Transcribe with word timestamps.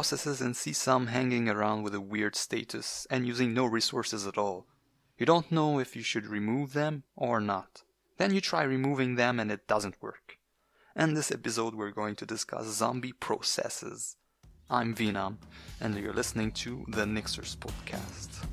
processes 0.00 0.40
and 0.40 0.56
see 0.56 0.72
some 0.72 1.08
hanging 1.08 1.46
around 1.46 1.82
with 1.82 1.94
a 1.94 2.00
weird 2.00 2.34
status 2.34 3.06
and 3.10 3.26
using 3.26 3.52
no 3.52 3.66
resources 3.66 4.26
at 4.26 4.38
all. 4.38 4.66
You 5.18 5.26
don't 5.26 5.52
know 5.52 5.78
if 5.78 5.94
you 5.94 6.02
should 6.02 6.24
remove 6.24 6.72
them 6.72 7.02
or 7.16 7.38
not. 7.38 7.82
Then 8.16 8.34
you 8.34 8.40
try 8.40 8.62
removing 8.62 9.16
them 9.16 9.38
and 9.38 9.52
it 9.52 9.68
doesn't 9.68 10.00
work. 10.00 10.38
In 10.96 11.12
this 11.12 11.30
episode, 11.30 11.74
we're 11.74 11.90
going 11.90 12.16
to 12.16 12.24
discuss 12.24 12.64
zombie 12.68 13.12
processes. 13.12 14.16
I'm 14.70 14.94
venam, 14.94 15.36
and 15.82 15.94
you're 15.94 16.14
listening 16.14 16.52
to 16.52 16.86
the 16.88 17.04
Nixers 17.04 17.56
podcast. 17.56 18.46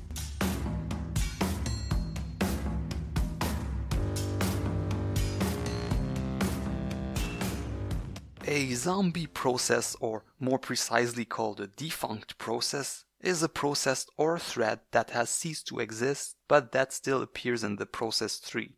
A 8.50 8.72
zombie 8.72 9.26
process, 9.26 9.94
or 10.00 10.24
more 10.40 10.58
precisely 10.58 11.26
called 11.26 11.60
a 11.60 11.66
defunct 11.66 12.38
process, 12.38 13.04
is 13.20 13.42
a 13.42 13.48
process 13.48 14.06
or 14.16 14.38
thread 14.38 14.80
that 14.92 15.10
has 15.10 15.28
ceased 15.28 15.66
to 15.66 15.80
exist 15.80 16.34
but 16.48 16.72
that 16.72 16.94
still 16.94 17.20
appears 17.20 17.62
in 17.62 17.76
the 17.76 17.84
process 17.84 18.40
tree. 18.40 18.72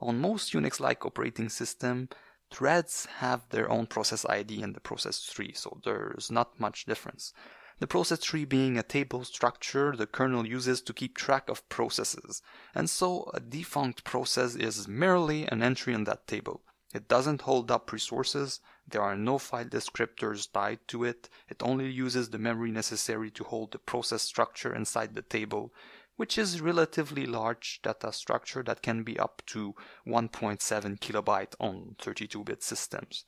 On 0.00 0.18
most 0.18 0.54
Unix-like 0.54 1.04
operating 1.04 1.50
system, 1.50 2.08
threads 2.50 3.06
have 3.18 3.46
their 3.50 3.70
own 3.70 3.86
process 3.86 4.24
ID 4.24 4.62
in 4.62 4.72
the 4.72 4.80
process 4.80 5.22
tree, 5.22 5.52
so 5.52 5.82
there's 5.84 6.30
not 6.30 6.58
much 6.58 6.86
difference. 6.86 7.34
The 7.80 7.86
process 7.86 8.20
tree 8.20 8.46
being 8.46 8.78
a 8.78 8.82
table 8.82 9.24
structure 9.24 9.94
the 9.94 10.06
kernel 10.06 10.46
uses 10.46 10.80
to 10.80 10.94
keep 10.94 11.14
track 11.14 11.50
of 11.50 11.68
processes, 11.68 12.40
and 12.74 12.88
so 12.88 13.30
a 13.34 13.40
defunct 13.40 14.02
process 14.02 14.54
is 14.54 14.88
merely 14.88 15.46
an 15.46 15.62
entry 15.62 15.92
in 15.92 16.04
that 16.04 16.26
table. 16.26 16.62
It 16.94 17.08
doesn't 17.08 17.42
hold 17.42 17.72
up 17.72 17.90
resources, 17.90 18.60
there 18.86 19.02
are 19.02 19.16
no 19.16 19.38
file 19.38 19.64
descriptors 19.64 20.50
tied 20.50 20.78
to 20.86 21.02
it, 21.02 21.28
it 21.48 21.60
only 21.60 21.90
uses 21.90 22.30
the 22.30 22.38
memory 22.38 22.70
necessary 22.70 23.32
to 23.32 23.42
hold 23.42 23.72
the 23.72 23.78
process 23.78 24.22
structure 24.22 24.72
inside 24.72 25.14
the 25.14 25.22
table, 25.22 25.74
which 26.14 26.38
is 26.38 26.60
relatively 26.60 27.26
large 27.26 27.82
data 27.82 28.12
structure 28.12 28.62
that 28.62 28.80
can 28.80 29.02
be 29.02 29.18
up 29.18 29.42
to 29.46 29.74
1.7 30.06 31.00
kilobyte 31.00 31.56
on 31.58 31.96
32-bit 31.98 32.62
systems. 32.62 33.24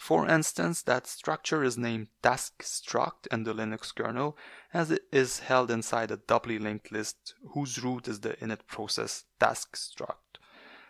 For 0.00 0.26
instance, 0.26 0.80
that 0.84 1.06
structure 1.06 1.62
is 1.62 1.76
named 1.76 2.08
task 2.22 2.62
struct 2.62 3.26
in 3.30 3.44
the 3.44 3.52
Linux 3.52 3.94
kernel 3.94 4.38
as 4.72 4.90
it 4.90 5.02
is 5.12 5.40
held 5.40 5.70
inside 5.70 6.10
a 6.10 6.16
doubly 6.16 6.58
linked 6.58 6.90
list 6.90 7.34
whose 7.50 7.84
root 7.84 8.08
is 8.08 8.20
the 8.20 8.32
init 8.36 8.66
process 8.66 9.24
task 9.38 9.76
struct. 9.76 10.31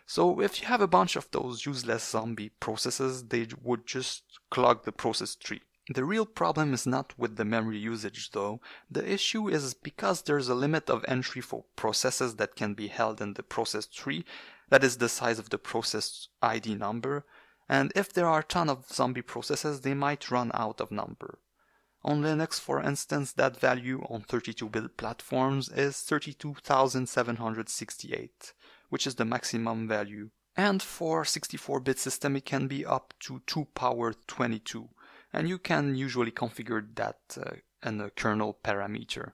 So 0.05 0.41
if 0.41 0.61
you 0.61 0.67
have 0.67 0.81
a 0.81 0.87
bunch 0.87 1.15
of 1.15 1.29
those 1.31 1.65
useless 1.65 2.03
zombie 2.03 2.49
processes, 2.49 3.25
they 3.25 3.47
would 3.61 3.85
just 3.85 4.23
clog 4.51 4.83
the 4.83 4.91
process 4.91 5.35
tree. 5.35 5.61
The 5.93 6.05
real 6.05 6.25
problem 6.25 6.73
is 6.73 6.87
not 6.87 7.17
with 7.17 7.35
the 7.35 7.43
memory 7.43 7.77
usage 7.77 8.31
though. 8.31 8.61
The 8.89 9.11
issue 9.11 9.49
is 9.49 9.73
because 9.73 10.21
there's 10.21 10.47
a 10.47 10.55
limit 10.55 10.89
of 10.89 11.03
entry 11.07 11.41
for 11.41 11.65
processes 11.75 12.37
that 12.37 12.55
can 12.55 12.73
be 12.73 12.87
held 12.87 13.19
in 13.19 13.33
the 13.33 13.43
process 13.43 13.85
tree, 13.85 14.23
that 14.69 14.83
is 14.83 14.97
the 14.97 15.09
size 15.09 15.39
of 15.39 15.49
the 15.49 15.57
process 15.57 16.29
ID 16.41 16.75
number, 16.75 17.25
and 17.67 17.91
if 17.95 18.13
there 18.13 18.27
are 18.27 18.39
a 18.39 18.43
ton 18.43 18.69
of 18.69 18.87
zombie 18.87 19.21
processes, 19.21 19.81
they 19.81 19.93
might 19.93 20.31
run 20.31 20.51
out 20.53 20.79
of 20.79 20.89
number. 20.91 21.39
On 22.03 22.21
Linux, 22.21 22.57
for 22.59 22.81
instance, 22.81 23.33
that 23.33 23.59
value 23.59 24.05
on 24.09 24.23
32-bit 24.23 24.95
platforms 24.97 25.69
is 25.69 26.01
32,768 26.01 28.53
which 28.93 29.07
is 29.07 29.15
the 29.15 29.25
maximum 29.25 29.87
value. 29.87 30.29
And 30.55 30.79
for 30.79 31.23
64-bit 31.23 31.97
system, 31.97 32.35
it 32.35 32.45
can 32.45 32.67
be 32.67 32.85
up 32.85 33.15
to 33.21 33.41
2 33.47 33.65
power 33.73 34.13
22. 34.27 34.87
And 35.33 35.49
you 35.49 35.57
can 35.57 35.95
usually 35.95 36.29
configure 36.29 36.85
that 36.93 37.17
uh, 37.43 37.53
in 37.83 37.99
a 37.99 38.11
kernel 38.11 38.59
parameter. 38.63 39.31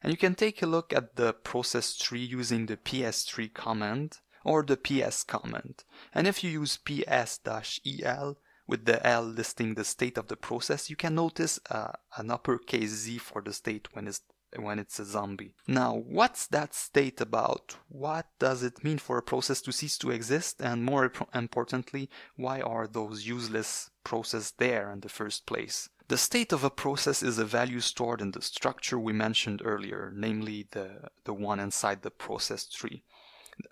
And 0.00 0.14
you 0.14 0.16
can 0.16 0.34
take 0.34 0.62
a 0.62 0.66
look 0.66 0.94
at 0.94 1.16
the 1.16 1.34
process 1.34 1.94
tree 1.94 2.24
using 2.24 2.64
the 2.64 2.78
pstree 2.78 3.52
command 3.52 4.20
or 4.44 4.62
the 4.62 4.78
ps 4.78 5.24
command. 5.24 5.84
And 6.14 6.26
if 6.26 6.42
you 6.42 6.50
use 6.50 6.78
ps-el 6.78 8.38
with 8.66 8.86
the 8.86 9.06
L 9.06 9.24
listing 9.24 9.74
the 9.74 9.84
state 9.84 10.16
of 10.16 10.28
the 10.28 10.36
process, 10.36 10.88
you 10.88 10.96
can 10.96 11.16
notice 11.16 11.60
uh, 11.70 11.92
an 12.16 12.30
uppercase 12.30 12.92
Z 12.92 13.18
for 13.18 13.42
the 13.42 13.52
state 13.52 13.94
when 13.94 14.08
it's 14.08 14.22
when 14.58 14.78
it's 14.78 14.98
a 14.98 15.04
zombie. 15.04 15.54
Now, 15.66 15.94
what's 15.94 16.46
that 16.48 16.74
state 16.74 17.20
about? 17.20 17.76
What 17.88 18.26
does 18.38 18.62
it 18.62 18.84
mean 18.84 18.98
for 18.98 19.18
a 19.18 19.22
process 19.22 19.60
to 19.62 19.72
cease 19.72 19.98
to 19.98 20.10
exist? 20.10 20.60
And 20.60 20.84
more 20.84 21.10
importantly, 21.34 22.08
why 22.36 22.60
are 22.60 22.86
those 22.86 23.26
useless 23.26 23.90
processes 24.04 24.52
there 24.58 24.90
in 24.90 25.00
the 25.00 25.08
first 25.08 25.46
place? 25.46 25.88
The 26.08 26.16
state 26.16 26.52
of 26.52 26.62
a 26.62 26.70
process 26.70 27.22
is 27.22 27.38
a 27.38 27.44
value 27.44 27.80
stored 27.80 28.20
in 28.20 28.30
the 28.30 28.40
structure 28.40 28.98
we 28.98 29.12
mentioned 29.12 29.60
earlier, 29.64 30.12
namely 30.14 30.68
the, 30.70 31.08
the 31.24 31.34
one 31.34 31.58
inside 31.58 32.02
the 32.02 32.12
process 32.12 32.68
tree. 32.68 33.02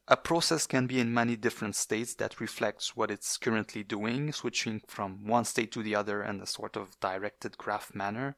A 0.09 0.17
process 0.17 0.67
can 0.67 0.87
be 0.87 0.99
in 0.99 1.15
many 1.15 1.37
different 1.37 1.77
states 1.77 2.15
that 2.15 2.41
reflects 2.41 2.97
what 2.97 3.11
it's 3.11 3.37
currently 3.37 3.85
doing, 3.85 4.33
switching 4.33 4.81
from 4.89 5.27
one 5.27 5.45
state 5.45 5.71
to 5.73 5.83
the 5.83 5.95
other 5.95 6.25
in 6.25 6.41
a 6.41 6.47
sort 6.47 6.77
of 6.77 6.99
directed 7.01 7.59
graph 7.59 7.95
manner. 7.95 8.37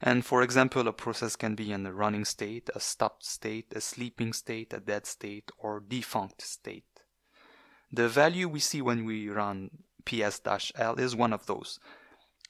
And 0.00 0.24
for 0.24 0.42
example, 0.42 0.88
a 0.88 0.92
process 0.92 1.36
can 1.36 1.54
be 1.54 1.72
in 1.72 1.84
a 1.84 1.92
running 1.92 2.24
state, 2.24 2.70
a 2.74 2.80
stopped 2.80 3.24
state, 3.24 3.72
a 3.74 3.80
sleeping 3.80 4.32
state, 4.32 4.72
a 4.72 4.80
dead 4.80 5.06
state, 5.06 5.50
or 5.58 5.80
defunct 5.80 6.40
state. 6.40 6.84
The 7.92 8.08
value 8.08 8.48
we 8.48 8.60
see 8.60 8.80
when 8.80 9.04
we 9.04 9.28
run 9.28 9.70
ps-l 10.06 10.94
is 10.98 11.14
one 11.14 11.32
of 11.32 11.46
those. 11.46 11.78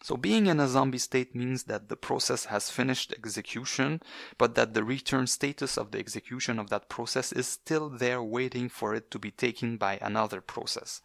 So 0.02 0.16
being 0.16 0.46
in 0.46 0.60
a 0.60 0.68
zombie 0.68 0.98
state 0.98 1.34
means 1.34 1.64
that 1.64 1.88
the 1.88 1.96
process 1.96 2.46
has 2.46 2.70
finished 2.70 3.12
execution, 3.12 4.00
but 4.38 4.54
that 4.54 4.72
the 4.72 4.84
return 4.84 5.26
status 5.26 5.76
of 5.76 5.90
the 5.90 5.98
execution 5.98 6.58
of 6.58 6.70
that 6.70 6.88
process 6.88 7.32
is 7.32 7.46
still 7.46 7.90
there 7.90 8.22
waiting 8.22 8.68
for 8.68 8.94
it 8.94 9.10
to 9.10 9.18
be 9.18 9.30
taken 9.30 9.76
by 9.76 9.98
another 10.00 10.40
process. 10.40 11.02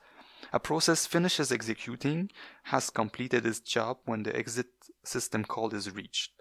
A 0.53 0.59
process 0.59 1.05
finishes 1.05 1.51
executing, 1.51 2.29
has 2.63 2.89
completed 2.89 3.45
its 3.45 3.59
job 3.59 3.97
when 4.05 4.23
the 4.23 4.35
exit 4.35 4.67
system 5.03 5.43
call 5.43 5.73
is 5.73 5.93
reached. 5.93 6.31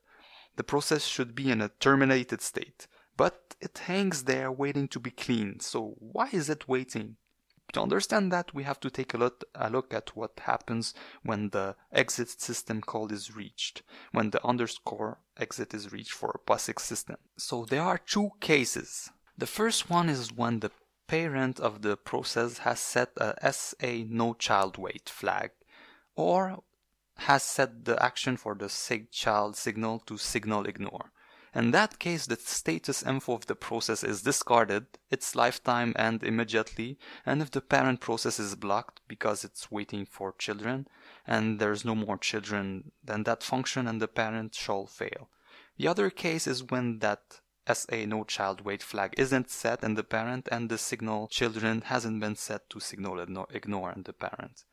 The 0.56 0.64
process 0.64 1.04
should 1.04 1.34
be 1.34 1.50
in 1.50 1.60
a 1.60 1.68
terminated 1.68 2.40
state, 2.40 2.86
but 3.16 3.54
it 3.60 3.78
hangs 3.78 4.24
there 4.24 4.50
waiting 4.50 4.88
to 4.88 5.00
be 5.00 5.10
cleaned, 5.10 5.62
so 5.62 5.94
why 5.98 6.28
is 6.32 6.48
it 6.48 6.68
waiting? 6.68 7.16
To 7.72 7.82
understand 7.82 8.30
that, 8.30 8.54
we 8.54 8.62
have 8.62 8.78
to 8.80 8.90
take 8.90 9.14
a 9.14 9.18
look, 9.18 9.42
a 9.54 9.68
look 9.68 9.92
at 9.92 10.16
what 10.16 10.38
happens 10.44 10.94
when 11.24 11.48
the 11.50 11.74
exit 11.92 12.40
system 12.40 12.80
call 12.80 13.10
is 13.10 13.34
reached, 13.34 13.82
when 14.12 14.30
the 14.30 14.46
underscore 14.46 15.18
exit 15.36 15.74
is 15.74 15.90
reached 15.90 16.12
for 16.12 16.30
a 16.30 16.38
POSIX 16.38 16.78
system. 16.80 17.16
So 17.36 17.64
there 17.64 17.82
are 17.82 17.98
two 17.98 18.30
cases. 18.40 19.10
The 19.36 19.48
first 19.48 19.90
one 19.90 20.08
is 20.08 20.32
when 20.32 20.60
the 20.60 20.70
parent 21.08 21.58
of 21.58 21.82
the 21.82 21.96
process 21.96 22.58
has 22.58 22.78
set 22.78 23.10
a 23.16 23.52
SA 23.52 24.04
no 24.08 24.34
child 24.34 24.78
wait 24.78 25.08
flag, 25.08 25.50
or 26.14 26.62
has 27.16 27.42
set 27.42 27.84
the 27.84 28.02
action 28.02 28.36
for 28.36 28.54
the 28.54 28.68
sig 28.68 29.10
child 29.10 29.56
signal 29.56 30.00
to 30.00 30.16
signal 30.18 30.66
ignore. 30.66 31.12
In 31.54 31.70
that 31.70 32.00
case, 32.00 32.26
the 32.26 32.36
status 32.36 33.04
info 33.04 33.34
of 33.34 33.46
the 33.46 33.54
process 33.54 34.02
is 34.02 34.22
discarded, 34.22 34.86
its 35.08 35.36
lifetime 35.36 35.94
end 35.96 36.24
immediately, 36.24 36.98
and 37.24 37.40
if 37.40 37.52
the 37.52 37.60
parent 37.60 38.00
process 38.00 38.40
is 38.40 38.56
blocked 38.56 39.00
because 39.06 39.44
it's 39.44 39.70
waiting 39.70 40.04
for 40.04 40.34
children, 40.36 40.88
and 41.26 41.60
there's 41.60 41.84
no 41.84 41.94
more 41.94 42.18
children, 42.18 42.90
then 43.04 43.22
that 43.22 43.44
function 43.44 43.86
and 43.86 44.02
the 44.02 44.08
parent 44.08 44.54
shall 44.54 44.86
fail. 44.86 45.28
The 45.76 45.86
other 45.86 46.10
case 46.10 46.48
is 46.48 46.64
when 46.64 46.98
that 46.98 47.40
SA 47.72 48.04
no 48.06 48.24
child 48.24 48.60
wait 48.62 48.82
flag 48.82 49.14
isn't 49.16 49.48
set 49.48 49.82
in 49.82 49.94
the 49.94 50.04
parent 50.04 50.48
and 50.52 50.68
the 50.68 50.76
signal 50.76 51.28
children 51.28 51.82
hasn't 51.82 52.20
been 52.20 52.36
set 52.36 52.68
to 52.70 52.80
signal 52.80 53.18
ignore 53.18 53.92
in 53.92 54.02
the 54.02 54.12
parent. 54.12 54.64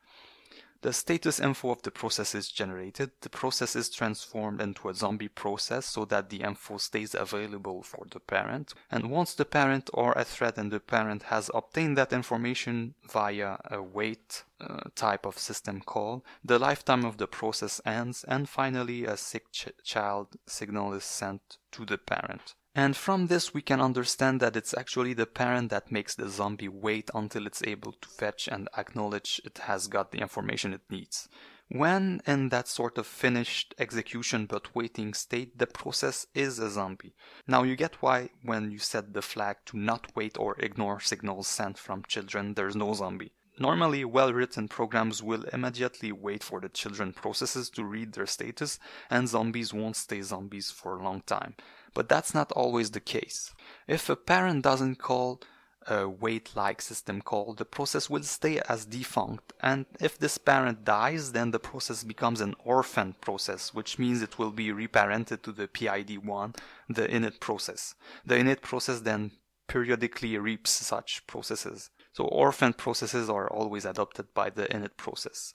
The 0.81 0.93
status 0.93 1.39
info 1.39 1.69
of 1.69 1.83
the 1.83 1.91
process 1.91 2.33
is 2.33 2.51
generated. 2.51 3.11
The 3.21 3.29
process 3.29 3.75
is 3.75 3.89
transformed 3.89 4.59
into 4.59 4.89
a 4.89 4.95
zombie 4.95 5.27
process 5.27 5.85
so 5.85 6.05
that 6.05 6.31
the 6.31 6.41
info 6.41 6.77
stays 6.77 7.13
available 7.13 7.83
for 7.83 8.07
the 8.09 8.19
parent. 8.19 8.73
And 8.89 9.11
once 9.11 9.35
the 9.35 9.45
parent 9.45 9.91
or 9.93 10.13
a 10.13 10.23
thread 10.23 10.57
in 10.57 10.69
the 10.69 10.79
parent 10.79 11.23
has 11.23 11.51
obtained 11.53 11.97
that 11.97 12.13
information 12.13 12.95
via 13.07 13.57
a 13.65 13.81
wait 13.81 14.43
uh, 14.59 14.81
type 14.95 15.25
of 15.25 15.37
system 15.37 15.81
call, 15.81 16.25
the 16.43 16.57
lifetime 16.57 17.05
of 17.05 17.17
the 17.17 17.27
process 17.27 17.79
ends 17.85 18.23
and 18.27 18.49
finally 18.49 19.05
a 19.05 19.17
sick 19.17 19.51
ch- 19.51 19.69
child 19.83 20.35
signal 20.47 20.93
is 20.93 21.03
sent 21.03 21.57
to 21.73 21.85
the 21.85 21.99
parent. 21.99 22.55
And 22.73 22.95
from 22.95 23.27
this 23.27 23.53
we 23.53 23.61
can 23.61 23.81
understand 23.81 24.39
that 24.39 24.55
it's 24.55 24.73
actually 24.73 25.13
the 25.13 25.25
parent 25.25 25.69
that 25.71 25.91
makes 25.91 26.15
the 26.15 26.29
zombie 26.29 26.69
wait 26.69 27.09
until 27.13 27.45
it's 27.45 27.63
able 27.63 27.91
to 27.91 28.07
fetch 28.07 28.47
and 28.47 28.69
acknowledge 28.77 29.41
it 29.43 29.57
has 29.59 29.87
got 29.87 30.11
the 30.11 30.19
information 30.19 30.73
it 30.73 30.89
needs. 30.89 31.27
When 31.67 32.21
in 32.25 32.49
that 32.49 32.67
sort 32.67 32.97
of 32.97 33.07
finished 33.07 33.73
execution 33.77 34.45
but 34.45 34.75
waiting 34.75 35.13
state, 35.13 35.57
the 35.57 35.67
process 35.67 36.27
is 36.33 36.59
a 36.59 36.69
zombie. 36.69 37.13
Now 37.47 37.63
you 37.63 37.75
get 37.75 38.01
why 38.01 38.29
when 38.43 38.71
you 38.71 38.79
set 38.79 39.13
the 39.13 39.21
flag 39.21 39.57
to 39.67 39.77
not 39.77 40.15
wait 40.15 40.37
or 40.37 40.55
ignore 40.59 40.99
signals 40.99 41.47
sent 41.47 41.77
from 41.77 42.03
children, 42.07 42.53
there's 42.53 42.75
no 42.75 42.93
zombie. 42.93 43.33
Normally, 43.61 44.03
well 44.03 44.33
written 44.33 44.67
programs 44.67 45.21
will 45.21 45.43
immediately 45.53 46.11
wait 46.11 46.43
for 46.43 46.59
the 46.59 46.67
children 46.67 47.13
processes 47.13 47.69
to 47.69 47.83
read 47.83 48.13
their 48.13 48.25
status, 48.25 48.79
and 49.07 49.29
zombies 49.29 49.71
won't 49.71 49.95
stay 49.97 50.23
zombies 50.23 50.71
for 50.71 50.97
a 50.97 51.03
long 51.03 51.21
time. 51.27 51.53
But 51.93 52.09
that's 52.09 52.33
not 52.33 52.51
always 52.53 52.89
the 52.89 52.99
case. 52.99 53.53
If 53.87 54.09
a 54.09 54.15
parent 54.15 54.63
doesn't 54.63 54.95
call 54.95 55.41
a 55.85 56.09
wait 56.09 56.55
like 56.55 56.81
system 56.81 57.21
call, 57.21 57.53
the 57.53 57.65
process 57.65 58.09
will 58.09 58.23
stay 58.23 58.59
as 58.67 58.85
defunct, 58.85 59.53
and 59.59 59.85
if 59.99 60.17
this 60.17 60.39
parent 60.39 60.83
dies, 60.83 61.31
then 61.31 61.51
the 61.51 61.59
process 61.59 62.03
becomes 62.03 62.41
an 62.41 62.55
orphan 62.65 63.13
process, 63.21 63.75
which 63.75 63.99
means 63.99 64.23
it 64.23 64.39
will 64.39 64.51
be 64.51 64.69
reparented 64.69 65.43
to 65.43 65.51
the 65.51 65.67
PID1, 65.67 66.57
the 66.89 67.07
init 67.07 67.39
process. 67.39 67.93
The 68.25 68.37
init 68.37 68.61
process 68.61 69.01
then 69.01 69.33
periodically 69.67 70.35
reaps 70.39 70.71
such 70.71 71.27
processes. 71.27 71.91
So 72.13 72.25
orphan 72.25 72.73
processes 72.73 73.29
are 73.29 73.49
always 73.49 73.85
adopted 73.85 74.33
by 74.33 74.49
the 74.49 74.65
init 74.65 74.97
process. 74.97 75.53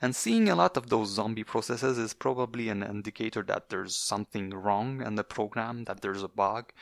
And 0.00 0.16
seeing 0.16 0.48
a 0.48 0.56
lot 0.56 0.76
of 0.76 0.88
those 0.88 1.10
zombie 1.10 1.44
processes 1.44 1.96
is 1.96 2.12
probably 2.12 2.68
an 2.68 2.82
indicator 2.82 3.42
that 3.44 3.68
there's 3.68 3.94
something 3.94 4.50
wrong 4.50 5.00
in 5.00 5.14
the 5.14 5.22
program, 5.22 5.84
that 5.84 6.00
there's 6.00 6.24
a 6.24 6.28
bug. 6.28 6.72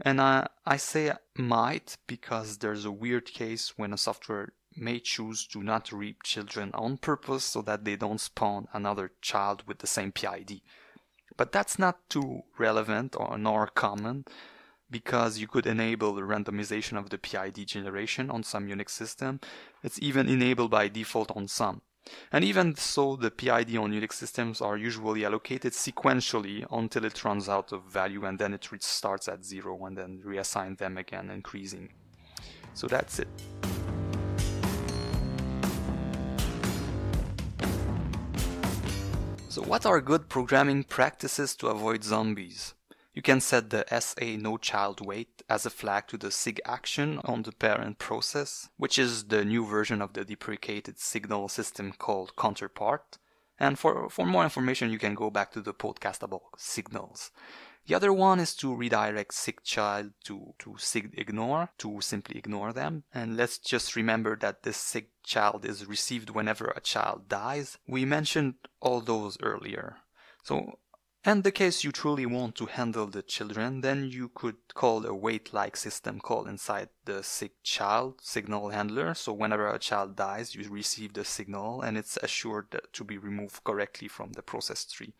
And 0.00 0.20
I, 0.20 0.48
I 0.66 0.76
say 0.76 1.12
might 1.36 1.96
because 2.08 2.58
there's 2.58 2.84
a 2.84 2.90
weird 2.90 3.26
case 3.26 3.74
when 3.76 3.92
a 3.92 3.98
software 3.98 4.52
may 4.76 4.98
choose 4.98 5.46
to 5.46 5.62
not 5.62 5.92
reap 5.92 6.24
children 6.24 6.70
on 6.74 6.98
purpose 6.98 7.44
so 7.44 7.62
that 7.62 7.84
they 7.84 7.96
don't 7.96 8.20
spawn 8.20 8.66
another 8.72 9.12
child 9.22 9.62
with 9.66 9.78
the 9.78 9.86
same 9.86 10.10
PID. 10.10 10.60
But 11.36 11.52
that's 11.52 11.78
not 11.78 12.10
too 12.10 12.42
relevant 12.58 13.14
or 13.16 13.38
nor 13.38 13.68
common 13.68 14.24
because 14.90 15.38
you 15.38 15.48
could 15.48 15.66
enable 15.66 16.14
the 16.14 16.22
randomization 16.22 16.98
of 16.98 17.10
the 17.10 17.18
PID 17.18 17.66
generation 17.66 18.30
on 18.30 18.42
some 18.42 18.68
Unix 18.68 18.90
system. 18.90 19.40
It's 19.82 19.98
even 20.00 20.28
enabled 20.28 20.70
by 20.70 20.88
default 20.88 21.30
on 21.36 21.48
some. 21.48 21.82
And 22.30 22.44
even 22.44 22.76
so, 22.76 23.16
the 23.16 23.30
PID 23.30 23.76
on 23.76 23.92
Unix 23.92 24.12
systems 24.12 24.60
are 24.60 24.76
usually 24.76 25.24
allocated 25.24 25.72
sequentially 25.72 26.64
until 26.70 27.04
it 27.04 27.24
runs 27.24 27.48
out 27.48 27.72
of 27.72 27.84
value 27.84 28.24
and 28.24 28.38
then 28.38 28.54
it 28.54 28.68
restarts 28.72 29.32
at 29.32 29.44
zero 29.44 29.84
and 29.84 29.98
then 29.98 30.22
reassign 30.24 30.78
them 30.78 30.96
again, 30.96 31.30
increasing. 31.30 31.90
So 32.74 32.86
that's 32.86 33.18
it. 33.18 33.28
So, 39.48 39.62
what 39.62 39.86
are 39.86 40.00
good 40.02 40.28
programming 40.28 40.84
practices 40.84 41.56
to 41.56 41.68
avoid 41.68 42.04
zombies? 42.04 42.74
You 43.16 43.22
can 43.22 43.40
set 43.40 43.70
the 43.70 43.86
SA 43.98 44.36
no 44.38 44.58
child 44.58 45.00
wait 45.00 45.42
as 45.48 45.64
a 45.64 45.70
flag 45.70 46.06
to 46.08 46.18
the 46.18 46.30
SIG 46.30 46.60
action 46.66 47.18
on 47.24 47.44
the 47.44 47.52
parent 47.52 47.98
process, 47.98 48.68
which 48.76 48.98
is 48.98 49.28
the 49.28 49.42
new 49.42 49.64
version 49.64 50.02
of 50.02 50.12
the 50.12 50.22
deprecated 50.22 50.98
signal 50.98 51.48
system 51.48 51.92
called 51.92 52.36
counterpart. 52.36 53.16
And 53.58 53.78
for, 53.78 54.10
for 54.10 54.26
more 54.26 54.44
information, 54.44 54.90
you 54.90 54.98
can 54.98 55.14
go 55.14 55.30
back 55.30 55.50
to 55.52 55.62
the 55.62 55.72
podcast 55.72 56.22
about 56.22 56.42
signals. 56.58 57.30
The 57.86 57.94
other 57.94 58.12
one 58.12 58.38
is 58.38 58.54
to 58.56 58.74
redirect 58.74 59.32
SIG 59.32 59.62
child 59.62 60.10
to, 60.24 60.52
to 60.58 60.74
SIG 60.76 61.14
ignore, 61.16 61.70
to 61.78 62.02
simply 62.02 62.36
ignore 62.36 62.74
them. 62.74 63.04
And 63.14 63.34
let's 63.34 63.56
just 63.56 63.96
remember 63.96 64.36
that 64.42 64.62
this 64.62 64.76
SIG 64.76 65.06
child 65.24 65.64
is 65.64 65.86
received 65.86 66.28
whenever 66.28 66.66
a 66.66 66.82
child 66.82 67.30
dies. 67.30 67.78
We 67.88 68.04
mentioned 68.04 68.56
all 68.82 69.00
those 69.00 69.38
earlier. 69.40 69.96
So 70.42 70.78
and 71.26 71.42
the 71.42 71.50
case 71.50 71.82
you 71.82 71.90
truly 71.90 72.24
want 72.24 72.54
to 72.54 72.66
handle 72.66 73.08
the 73.08 73.20
children, 73.20 73.80
then 73.80 74.08
you 74.08 74.30
could 74.32 74.54
call 74.74 75.04
a 75.04 75.12
wait-like 75.12 75.76
system 75.76 76.20
call 76.20 76.46
inside 76.46 76.88
the 77.04 77.20
SIG 77.20 77.50
child 77.64 78.20
signal 78.22 78.68
handler. 78.68 79.12
So 79.12 79.32
whenever 79.32 79.68
a 79.68 79.80
child 79.80 80.14
dies, 80.14 80.54
you 80.54 80.70
receive 80.70 81.14
the 81.14 81.24
signal 81.24 81.82
and 81.82 81.98
it's 81.98 82.16
assured 82.18 82.80
to 82.92 83.04
be 83.04 83.18
removed 83.18 83.64
correctly 83.64 84.06
from 84.06 84.34
the 84.34 84.42
process 84.42 84.84
tree. 84.84 85.14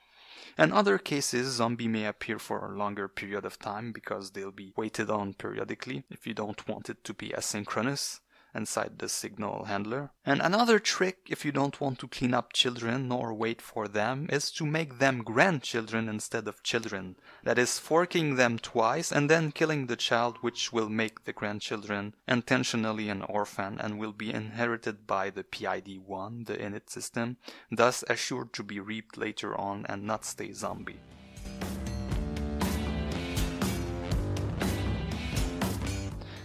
In 0.57 0.73
other 0.73 0.97
cases, 0.97 1.57
zombie 1.57 1.89
may 1.89 2.07
appear 2.07 2.39
for 2.39 2.65
a 2.65 2.79
longer 2.79 3.09
period 3.09 3.45
of 3.45 3.59
time 3.59 3.91
because 3.91 4.31
they'll 4.31 4.53
be 4.53 4.73
waited 4.77 5.11
on 5.11 5.35
periodically 5.35 6.05
if 6.09 6.25
you 6.25 6.35
don't 6.35 6.69
want 6.69 6.89
it 6.89 7.03
to 7.03 7.15
be 7.15 7.31
asynchronous 7.31 8.21
inside 8.57 8.99
the 8.99 9.09
signal 9.09 9.67
handler. 9.67 10.11
And 10.25 10.41
another 10.41 10.79
trick, 10.79 11.29
if 11.29 11.45
you 11.45 11.53
don't 11.53 11.81
want 11.81 11.99
to 12.01 12.09
clean 12.09 12.35
up 12.35 12.53
children 12.53 13.09
nor 13.09 13.35
wait 13.35 13.61
for 13.61 13.87
them, 13.87 14.27
is 14.31 14.51
to 14.53 14.65
make 14.65 14.99
them 14.99 15.23
grandchildren 15.23 16.09
instead 16.09 16.49
of 16.49 16.63
children. 16.63 17.17
That 17.45 17.59
is, 17.59 17.79
forking 17.79 18.37
them 18.37 18.59
twice 18.59 19.13
and 19.13 19.31
then 19.31 19.53
killing 19.53 19.87
the 19.87 19.97
child, 19.97 20.39
which 20.41 20.73
will 20.73 20.89
make 20.89 21.25
the 21.25 21.33
grandchildren 21.33 22.15
intentionally 22.27 23.09
an 23.09 23.23
orphan 23.23 23.79
and 23.79 23.99
will 23.99 24.13
be 24.13 24.33
inherited 24.33 25.07
by 25.07 25.31
the 25.31 25.45
PID1, 25.45 26.47
the 26.47 26.57
init 26.57 26.91
system, 26.91 27.37
thus 27.71 28.03
assured 28.09 28.53
to 28.55 28.63
be 28.63 28.81
reaped 28.81 29.17
later 29.17 29.55
on 29.57 29.87
and 29.89 30.05
not 30.05 30.25
stay 30.25 30.53
zombie. 30.53 31.01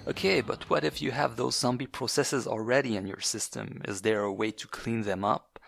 Okay, 0.08 0.42
but 0.42 0.68
what 0.68 0.84
if 0.84 1.00
you 1.00 1.12
have 1.12 1.36
those 1.36 1.56
zombie 1.56 1.86
processes 1.86 2.48
already 2.48 2.98
in 2.98 3.06
your 3.06 3.20
system? 3.20 3.84
Is 3.86 4.02
there 4.02 4.22
a 4.22 4.34
way 4.34 4.50
to 4.50 4.68
clean 4.68 5.04
them 5.04 5.24
up? 5.24 5.60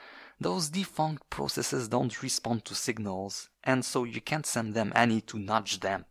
Those 0.41 0.69
defunct 0.69 1.30
processes 1.30 1.88
don't 1.88 2.24
respond 2.24 2.65
to 2.65 2.74
signals, 2.74 3.50
and 3.63 3.85
so 3.85 4.03
you 4.03 4.21
can't 4.21 4.47
send 4.47 4.74
them 4.74 4.91
any 4.95 5.21
to 5.21 5.38
nudge 5.38 5.81
them. 5.81 6.06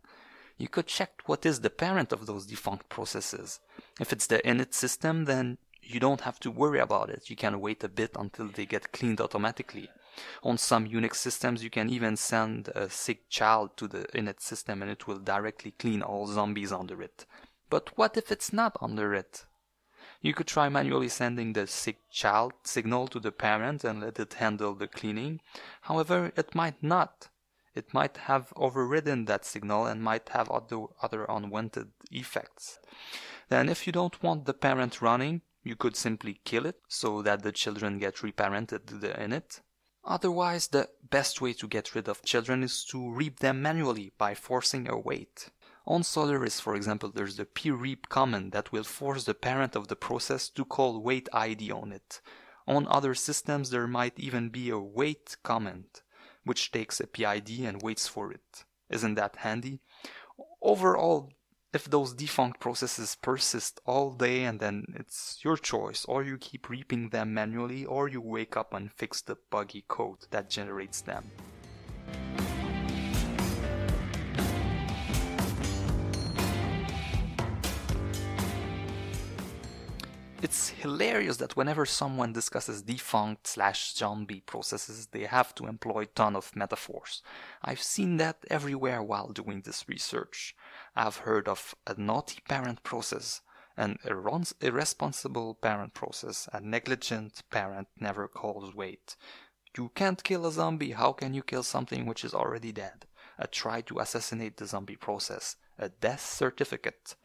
You 0.57 0.69
could 0.69 0.87
check 0.87 1.21
what 1.25 1.45
is 1.45 1.59
the 1.59 1.69
parent 1.69 2.13
of 2.13 2.25
those 2.25 2.45
defunct 2.45 2.87
processes. 2.87 3.59
If 3.99 4.13
it's 4.13 4.27
the 4.27 4.39
init 4.39 4.73
system, 4.73 5.25
then 5.25 5.57
you 5.81 5.99
don't 5.99 6.21
have 6.21 6.39
to 6.41 6.51
worry 6.51 6.79
about 6.79 7.09
it. 7.09 7.29
You 7.29 7.35
can 7.35 7.59
wait 7.59 7.83
a 7.83 7.89
bit 7.89 8.11
until 8.15 8.47
they 8.47 8.65
get 8.65 8.93
cleaned 8.93 9.19
automatically. 9.19 9.89
On 10.43 10.57
some 10.57 10.87
Unix 10.87 11.15
systems, 11.15 11.63
you 11.63 11.69
can 11.69 11.89
even 11.89 12.15
send 12.15 12.69
a 12.69 12.89
sick 12.89 13.29
child 13.29 13.75
to 13.77 13.87
the 13.87 14.05
init 14.13 14.39
system 14.39 14.81
and 14.81 14.89
it 14.89 15.07
will 15.07 15.19
directly 15.19 15.71
clean 15.71 16.01
all 16.01 16.27
zombies 16.27 16.71
under 16.71 17.01
it. 17.01 17.25
But 17.69 17.97
what 17.97 18.17
if 18.17 18.31
it's 18.31 18.53
not 18.53 18.77
under 18.81 19.13
it? 19.13 19.45
You 20.21 20.33
could 20.33 20.47
try 20.47 20.69
manually 20.69 21.09
sending 21.09 21.53
the 21.53 21.67
sick 21.67 21.97
child 22.09 22.53
signal 22.63 23.07
to 23.09 23.19
the 23.19 23.31
parent 23.31 23.83
and 23.83 24.01
let 24.01 24.19
it 24.19 24.33
handle 24.35 24.73
the 24.73 24.87
cleaning. 24.87 25.41
However, 25.81 26.31
it 26.35 26.55
might 26.55 26.81
not. 26.81 27.29
It 27.75 27.93
might 27.93 28.17
have 28.17 28.53
overridden 28.55 29.25
that 29.25 29.45
signal 29.45 29.85
and 29.85 30.03
might 30.03 30.29
have 30.29 30.49
other, 30.49 30.85
other 31.01 31.25
unwanted 31.25 31.91
effects. 32.11 32.79
Then, 33.49 33.67
if 33.67 33.85
you 33.85 33.93
don't 33.93 34.21
want 34.21 34.45
the 34.45 34.53
parent 34.53 35.01
running, 35.01 35.41
you 35.63 35.75
could 35.75 35.95
simply 35.95 36.39
kill 36.45 36.65
it 36.65 36.81
so 36.87 37.21
that 37.21 37.41
the 37.41 37.51
children 37.51 37.97
get 37.97 38.17
reparented 38.17 39.01
the 39.01 39.09
init. 39.09 39.61
Otherwise, 40.05 40.67
the 40.67 40.89
best 41.09 41.41
way 41.41 41.53
to 41.53 41.67
get 41.67 41.95
rid 41.95 42.09
of 42.09 42.23
children 42.23 42.63
is 42.63 42.83
to 42.85 43.11
reap 43.11 43.39
them 43.39 43.61
manually 43.61 44.11
by 44.17 44.35
forcing 44.35 44.87
a 44.89 44.97
wait. 44.97 45.49
On 45.85 46.01
Solaris, 46.01 46.61
for 46.61 46.75
example, 46.75 47.09
there's 47.09 47.35
the 47.35 47.45
prereap 47.45 48.07
command 48.07 48.53
that 48.53 48.71
will 48.71 48.85
force 48.85 49.25
the 49.25 49.33
parent 49.33 49.75
of 49.75 49.89
the 49.89 49.97
process 49.97 50.47
to 50.49 50.63
call 50.63 51.01
wait 51.01 51.27
ID 51.33 51.71
on 51.71 51.91
it. 51.91 52.21
On 52.65 52.87
other 52.87 53.13
systems, 53.13 53.69
there 53.69 53.87
might 53.87 54.17
even 54.17 54.49
be 54.49 54.69
a 54.69 54.79
wait 54.79 55.35
command, 55.43 56.01
which 56.45 56.71
takes 56.71 57.01
a 57.01 57.07
PID 57.07 57.65
and 57.65 57.81
waits 57.81 58.07
for 58.07 58.31
it. 58.31 58.63
Isn't 58.89 59.15
that 59.15 59.37
handy? 59.37 59.81
Overall, 60.61 61.31
if 61.73 61.89
those 61.89 62.13
defunct 62.13 62.61
processes 62.61 63.17
persist 63.21 63.81
all 63.85 64.13
day 64.13 64.45
and 64.45 64.61
then 64.61 64.85
it's 64.95 65.39
your 65.43 65.57
choice, 65.57 66.05
or 66.05 66.23
you 66.23 66.37
keep 66.37 66.69
reaping 66.69 67.09
them 67.09 67.33
manually, 67.33 67.83
or 67.83 68.07
you 68.07 68.21
wake 68.21 68.55
up 68.55 68.73
and 68.73 68.93
fix 68.93 69.21
the 69.21 69.37
buggy 69.49 69.83
code 69.89 70.27
that 70.29 70.49
generates 70.49 71.01
them. 71.01 71.29
It's 80.43 80.67
hilarious 80.67 81.37
that 81.37 81.55
whenever 81.55 81.85
someone 81.85 82.33
discusses 82.33 82.81
defunct 82.81 83.47
slash 83.47 83.95
zombie 83.95 84.41
processes, 84.41 85.07
they 85.07 85.23
have 85.23 85.55
to 85.55 85.67
employ 85.67 86.03
ton 86.03 86.35
of 86.35 86.53
metaphors. 86.53 87.23
I've 87.61 87.81
seen 87.81 88.17
that 88.17 88.43
everywhere 88.49 89.01
while 89.01 89.29
doing 89.29 89.61
this 89.61 89.87
research. 89.87 90.53
I've 90.97 91.23
heard 91.23 91.47
of 91.47 91.75
a 91.87 91.95
naughty 91.97 92.41
parent 92.45 92.83
process, 92.83 93.39
an 93.77 93.99
irresponsible 94.59 95.55
parent 95.55 95.93
process, 95.93 96.49
a 96.51 96.59
negligent 96.59 97.43
parent 97.49 97.87
never 97.97 98.27
calls 98.27 98.75
wait. 98.75 99.15
You 99.77 99.91
can't 99.95 100.25
kill 100.25 100.45
a 100.45 100.51
zombie, 100.51 100.91
how 100.91 101.13
can 101.13 101.33
you 101.33 101.41
kill 101.41 101.63
something 101.63 102.05
which 102.05 102.25
is 102.25 102.33
already 102.33 102.73
dead? 102.73 103.05
A 103.39 103.47
try 103.47 103.79
to 103.79 103.99
assassinate 103.99 104.57
the 104.57 104.65
zombie 104.65 104.97
process, 104.97 105.55
a 105.79 105.87
death 105.87 106.25
certificate, 106.25 107.15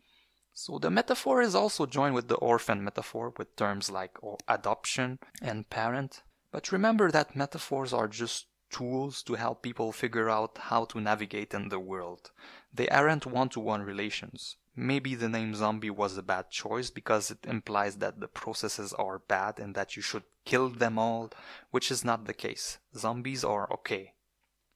so 0.60 0.76
the 0.76 0.90
metaphor 0.90 1.40
is 1.40 1.54
also 1.54 1.86
joined 1.86 2.16
with 2.16 2.26
the 2.26 2.34
orphan 2.34 2.82
metaphor 2.82 3.32
with 3.38 3.54
terms 3.54 3.92
like 3.92 4.18
adoption 4.48 5.20
and 5.40 5.70
parent. 5.70 6.24
But 6.50 6.72
remember 6.72 7.12
that 7.12 7.36
metaphors 7.36 7.92
are 7.92 8.08
just 8.08 8.48
tools 8.68 9.22
to 9.22 9.34
help 9.34 9.62
people 9.62 9.92
figure 9.92 10.28
out 10.28 10.58
how 10.58 10.84
to 10.86 11.00
navigate 11.00 11.54
in 11.54 11.68
the 11.68 11.78
world. 11.78 12.32
They 12.74 12.88
aren't 12.88 13.24
one 13.24 13.50
to 13.50 13.60
one 13.60 13.82
relations. 13.82 14.56
maybe 14.74 15.14
the 15.14 15.28
name 15.28 15.54
zombie 15.54 15.90
was 15.90 16.18
a 16.18 16.22
bad 16.22 16.50
choice 16.50 16.90
because 16.90 17.30
it 17.30 17.46
implies 17.46 17.98
that 17.98 18.18
the 18.18 18.26
processes 18.26 18.92
are 18.94 19.20
bad 19.20 19.60
and 19.60 19.76
that 19.76 19.94
you 19.94 20.02
should 20.02 20.24
kill 20.44 20.68
them 20.70 20.98
all, 20.98 21.30
which 21.70 21.88
is 21.92 22.04
not 22.04 22.24
the 22.24 22.34
case. 22.34 22.78
Zombies 22.96 23.44
are 23.44 23.72
okay. 23.72 24.14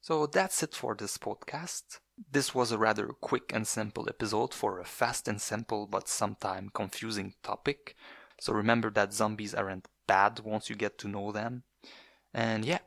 So 0.00 0.26
that's 0.26 0.62
it 0.62 0.74
for 0.74 0.94
this 0.94 1.18
podcast. 1.18 2.00
This 2.30 2.54
was 2.54 2.72
a 2.72 2.78
rather 2.78 3.08
quick 3.08 3.52
and 3.52 3.66
simple 3.66 4.08
episode 4.08 4.54
for 4.54 4.78
a 4.78 4.84
fast 4.84 5.28
and 5.28 5.40
simple 5.40 5.86
but 5.86 6.08
sometimes 6.08 6.70
confusing 6.74 7.34
topic. 7.42 7.94
So 8.40 8.52
remember 8.52 8.90
that 8.90 9.12
zombies 9.12 9.54
aren't 9.54 9.88
bad 10.06 10.40
once 10.40 10.68
you 10.68 10.76
get 10.76 10.98
to 10.98 11.08
know 11.08 11.32
them. 11.32 11.64
And 12.34 12.64
yeah, 12.64 12.80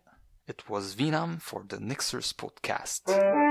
it 0.48 0.70
was 0.70 0.96
venam 0.96 1.42
for 1.42 1.64
the 1.68 1.80
Nixers 1.80 2.34
podcast. 2.34 3.45